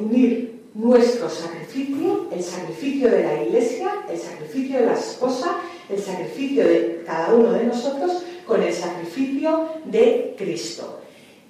[0.00, 6.64] unir nuestro sacrificio, el sacrificio de la iglesia, el sacrificio de la esposa, el sacrificio
[6.64, 11.00] de cada uno de nosotros con el sacrificio de Cristo.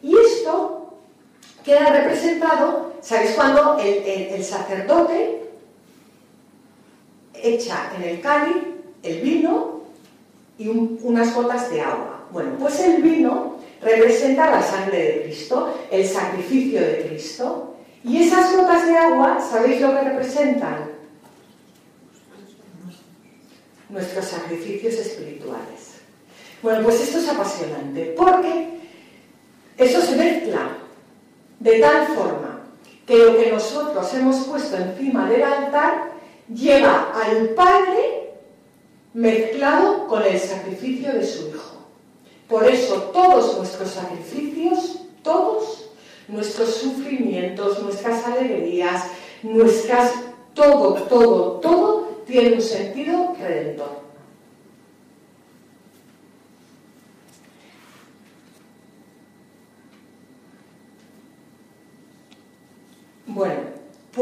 [0.02, 0.83] Y esto
[1.64, 5.40] queda representado, ¿sabéis cuando el, sacerdote
[7.34, 8.56] echa en el cáliz
[9.02, 9.80] el vino
[10.58, 12.26] y unas gotas de agua?
[12.30, 18.54] Bueno, pues el vino representa la sangre de Cristo, el sacrificio de Cristo, y esas
[18.54, 20.90] gotas de agua, ¿sabéis lo que representan?
[23.88, 25.94] Nuestros sacrificios espirituales.
[26.62, 28.80] Bueno, pues esto es apasionante, porque
[29.78, 30.83] eso se mezcla
[31.60, 32.60] de tal forma
[33.06, 36.12] que lo que nosotros hemos puesto encima del altar
[36.52, 38.32] lleva al Padre
[39.12, 41.74] mezclado con el sacrificio de su Hijo.
[42.48, 45.90] Por eso todos nuestros sacrificios, todos
[46.28, 49.04] nuestros sufrimientos, nuestras alegrías,
[49.42, 50.12] nuestras,
[50.54, 54.04] todo, todo, todo tiene un sentido redentor.
[63.26, 63.62] Bueno,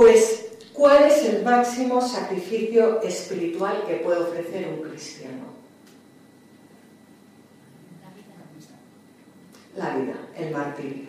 [0.03, 5.53] pues, ¿cuál es el máximo sacrificio espiritual que puede ofrecer un cristiano?
[9.77, 11.05] La vida, el martirio.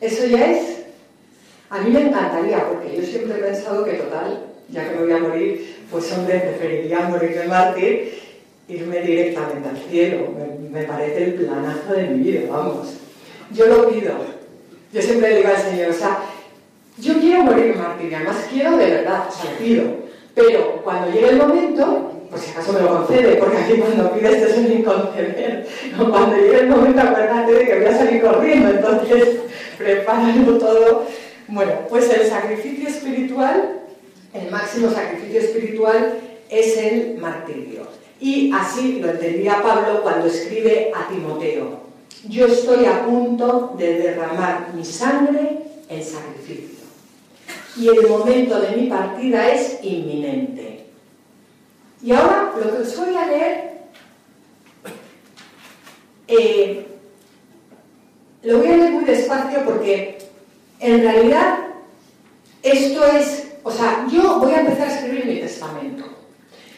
[0.00, 0.80] Eso ya es.
[1.70, 5.12] A mí me encantaría, porque yo siempre he pensado que, total, ya que me voy
[5.12, 8.20] a morir, pues hombre, preferiría morirme mártir,
[8.68, 10.28] irme directamente al cielo.
[10.36, 12.94] Me, me parece el planazo de mi vida, vamos.
[13.52, 14.12] Yo lo pido.
[14.92, 16.33] Yo siempre le digo al Señor, o sea,
[16.98, 19.84] yo quiero morir mártir, además quiero de verdad, o sea, pido.
[20.34, 24.46] Pero cuando llegue el momento, por si acaso me lo concede, porque aquí cuando pides
[24.46, 25.68] te suelen conceder.
[25.96, 29.38] Cuando llegue el momento, acuérdate de que voy a salir corriendo, entonces
[29.78, 31.06] prepáralo todo.
[31.48, 33.80] Bueno, pues el sacrificio espiritual,
[34.32, 36.18] el máximo sacrificio espiritual
[36.48, 37.86] es el martirio.
[38.20, 41.84] Y así lo entendía Pablo cuando escribe a Timoteo.
[42.28, 46.73] Yo estoy a punto de derramar mi sangre en sacrificio.
[47.76, 50.86] Y el momento de mi partida es inminente.
[52.02, 53.70] Y ahora lo que os voy a leer,
[56.28, 56.86] eh,
[58.42, 60.18] lo voy a leer muy despacio porque
[60.80, 61.58] en realidad
[62.62, 66.04] esto es, o sea, yo voy a empezar a escribir mi testamento.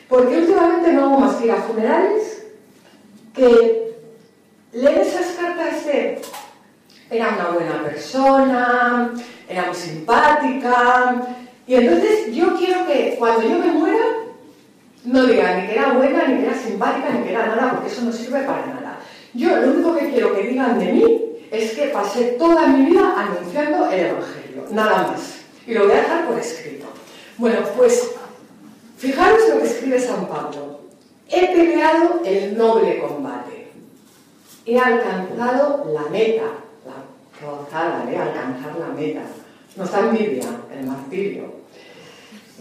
[0.09, 2.47] Porque últimamente no hago más que ir a funerales
[3.35, 3.97] que
[4.73, 6.23] leer esas cartas de
[7.11, 9.13] era una buena persona,
[9.49, 11.27] era muy simpática.
[11.67, 14.05] Y entonces yo quiero que cuando yo me muera,
[15.05, 17.93] no diga ni que era buena, ni que era simpática, ni que era nada, porque
[17.93, 18.99] eso no sirve para nada.
[19.35, 23.15] Yo lo único que quiero que digan de mí es que pasé toda mi vida
[23.17, 25.41] anunciando el Evangelio, nada más.
[25.67, 26.87] Y lo voy a dejar por escrito.
[27.39, 28.13] Bueno, pues
[28.97, 30.81] fijaros lo que escribe San Pablo.
[31.29, 33.73] He peleado el noble combate.
[34.65, 36.45] He alcanzado la meta,
[37.45, 38.16] gozada, ¿eh?
[38.16, 39.22] alcanzar la meta.
[39.76, 41.55] No está envidia, el martirio.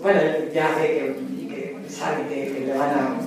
[0.01, 0.19] Bueno,
[0.53, 1.15] ya ve
[1.49, 3.17] que, sabe que, le van a...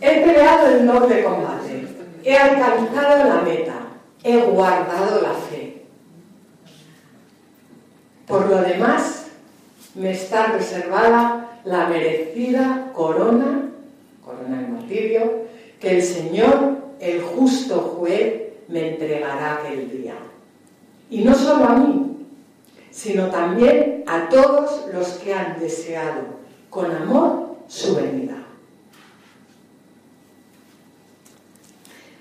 [0.00, 1.86] He peleado el noble combate.
[2.24, 3.74] He alcanzado la meta.
[4.24, 5.82] He guardado la fe.
[8.26, 9.26] Por lo demás,
[9.94, 13.70] me está reservada la merecida corona,
[14.24, 15.44] corona del martirio,
[15.80, 20.14] que el Señor, el justo juez, me entregará aquel día.
[21.10, 22.26] Y no solo a mí,
[22.90, 26.22] sino también a todos los que han deseado
[26.70, 28.34] con amor su venida.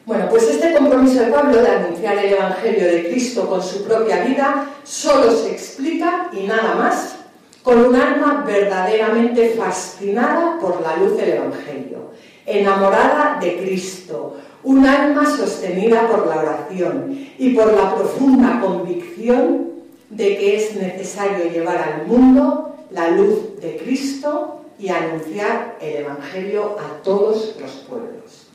[0.05, 4.23] Bueno, pues este compromiso de Pablo de anunciar el Evangelio de Cristo con su propia
[4.23, 7.17] vida solo se explica y nada más
[7.61, 12.11] con un alma verdaderamente fascinada por la luz del Evangelio,
[12.45, 14.37] enamorada de Cristo,
[14.67, 19.69] un alma sostenida por la oración y por la profunda convicción
[20.09, 26.75] de que es necesario llevar al mundo la luz de Cristo y anunciar el Evangelio
[26.79, 28.47] a todos los pueblos.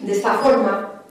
[0.00, 1.02] De esta forma,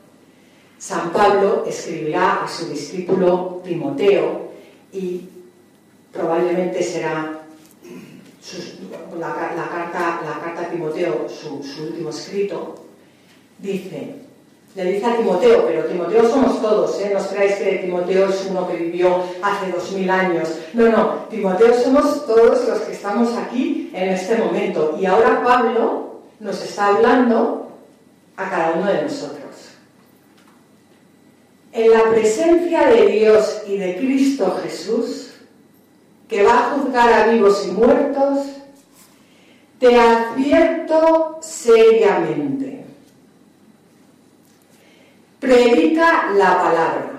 [0.77, 4.49] San Pablo escribirá a su discípulo Timoteo
[4.91, 5.21] y
[6.11, 7.43] probablemente será
[9.17, 12.84] la, carta, a Timoteo su último escrito,
[13.59, 14.15] dice,
[14.75, 17.11] le dice a Timoteo, pero Timoteo somos todos, ¿eh?
[17.13, 20.49] no creáis que Timoteo es uno que vivió hace dos mil años.
[20.73, 24.97] No, no, Timoteo somos todos los que estamos aquí en este momento.
[24.99, 27.71] Y ahora Pablo nos está hablando
[28.35, 29.39] a cada uno de nosotros.
[31.71, 35.35] En la presencia de Dios y de Cristo Jesús,
[36.27, 38.39] que va a juzgar a vivos y muertos,
[39.79, 42.74] te advierto seriamente
[45.45, 47.11] Predica la palabra.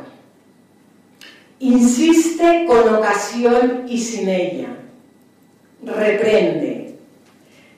[1.61, 4.69] Insiste con ocasión y sin ella.
[5.85, 6.99] Reprende.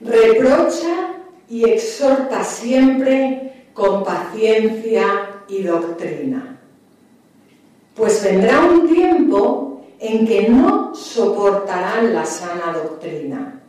[0.01, 1.13] Reprocha
[1.51, 6.59] y exhorta siempre con paciencia y doctrina.
[7.95, 13.61] Pues vendrá un tiempo en que no soportarán la sana doctrina,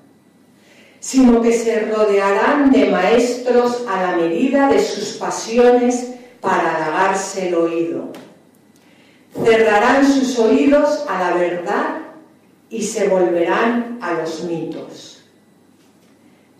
[1.01, 7.55] sino que se rodearán de maestros a la medida de sus pasiones para halagarse el
[7.55, 8.09] oído.
[9.43, 11.99] Cerrarán sus oídos a la verdad
[12.69, 15.23] y se volverán a los mitos.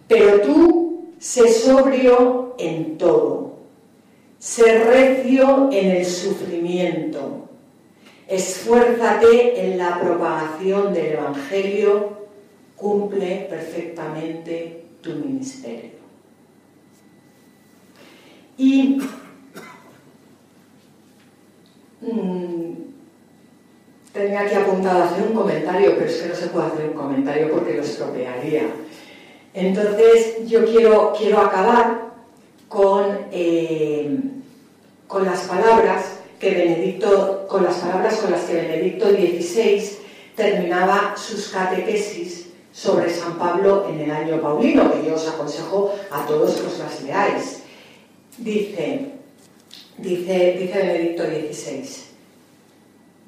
[0.07, 3.59] Pero tú sé sobrio en todo,
[4.39, 7.47] sé recio en el sufrimiento,
[8.27, 12.27] esfuérzate en la propagación del Evangelio,
[12.75, 15.99] cumple perfectamente tu ministerio.
[18.57, 18.99] Y
[22.01, 22.73] Mm,
[24.13, 27.51] tenía aquí apuntado hacer un comentario, pero es que no se puede hacer un comentario
[27.51, 28.63] porque lo estropearía.
[29.53, 32.11] Entonces, yo quiero, quiero acabar
[32.67, 34.19] con, eh,
[35.07, 39.97] con las palabras que Benedicto, con las palabras con las que Benedicto XVI
[40.35, 46.25] terminaba sus catequesis sobre San Pablo en el año paulino, que yo os aconsejo a
[46.25, 47.63] todos que os las leáis.
[48.37, 49.18] Dice,
[50.01, 52.09] dice, dice Benedicto XVI.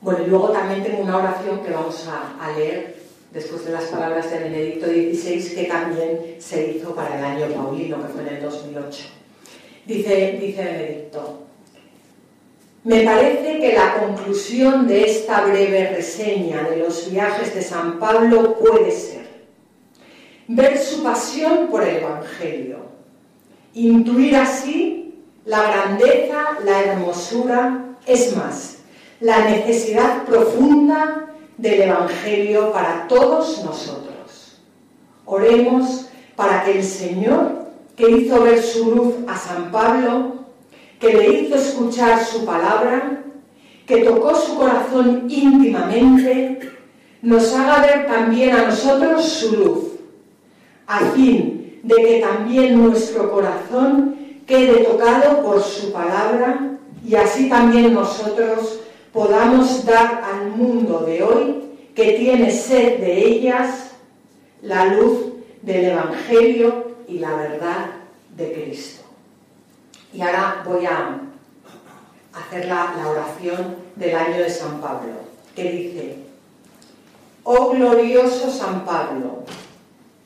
[0.02, 2.96] Bueno, y luego también tengo una oración que vamos a, leer
[3.32, 8.02] después de las palabras de Benedicto XVI, que también se hizo para el año paulino,
[8.02, 9.04] que fue en el 2008.
[9.86, 11.40] Dice, dice Benedicto,
[12.84, 18.58] me parece que la conclusión de esta breve reseña de los viajes de San Pablo
[18.58, 19.22] puede ser
[20.48, 22.80] ver su pasión por el Evangelio,
[23.74, 25.01] intuir así
[25.46, 28.78] la grandeza, la hermosura, es más,
[29.20, 31.28] la necesidad profunda
[31.58, 34.60] del Evangelio para todos nosotros.
[35.26, 40.46] Oremos para que el Señor, que hizo ver su luz a San Pablo,
[41.00, 43.24] que le hizo escuchar su palabra,
[43.86, 46.60] que tocó su corazón íntimamente,
[47.22, 49.80] nos haga ver también a nosotros su luz,
[50.88, 54.21] a fin de que también nuestro corazón
[54.52, 56.78] quede tocado por su palabra
[57.08, 58.82] y así también nosotros
[59.14, 61.64] podamos dar al mundo de hoy,
[61.95, 63.91] que tiene sed de ellas,
[64.62, 65.20] la luz
[65.62, 67.91] del Evangelio y la verdad
[68.36, 69.04] de Cristo.
[70.14, 71.22] Y ahora voy a
[72.34, 75.14] hacer la, oración del año de San Pablo,
[75.56, 76.16] que dice,
[77.43, 79.43] Oh glorioso San Pablo,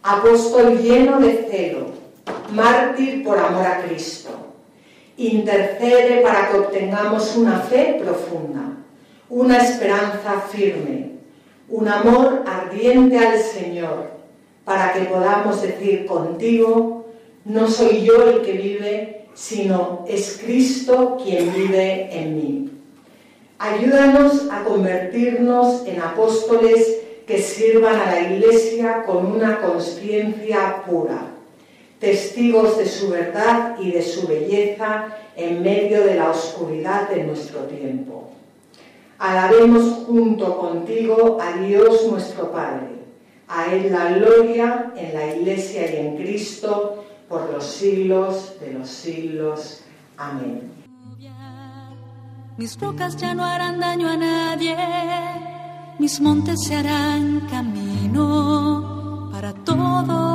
[0.02, 2.05] apóstol lleno de celo,
[2.52, 4.30] mártir por amor a Cristo,
[5.18, 8.76] intercede para que obtengamos una fe profunda
[9.30, 11.12] una esperanza firme,
[11.70, 14.12] un amor ardiente al Señor,
[14.64, 17.06] para que podamos decir contigo,
[17.44, 22.72] no soy yo el que vive, sino es Cristo quien vive en mí.
[23.58, 31.35] Ayúdanos a convertirnos en apóstoles que sirvan a la Iglesia con una conciencia pura,
[32.00, 37.62] testigos de su verdad y de su belleza en medio de la oscuridad de nuestro
[37.62, 38.30] tiempo.
[39.18, 42.90] Alabemos junto contigo a Dios nuestro Padre,
[43.48, 48.90] a Él la gloria en la Iglesia y en Cristo por los siglos de los
[48.90, 49.82] siglos.
[50.18, 50.72] Amén.
[52.58, 54.78] Mis rocas ya no harán daño a nadie,
[56.00, 60.35] mis montes se harán camino para todos.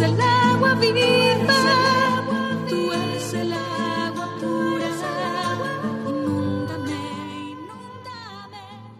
[0.00, 1.45] el agua viva.